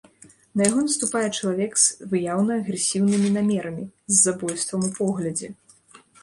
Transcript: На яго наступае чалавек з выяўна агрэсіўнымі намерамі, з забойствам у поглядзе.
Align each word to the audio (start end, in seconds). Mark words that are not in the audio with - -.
На 0.59 0.67
яго 0.69 0.79
наступае 0.85 1.27
чалавек 1.37 1.71
з 1.81 2.07
выяўна 2.13 2.57
агрэсіўнымі 2.61 3.29
намерамі, 3.37 3.85
з 4.15 4.19
забойствам 4.23 4.81
у 4.89 4.91
поглядзе. 4.97 5.47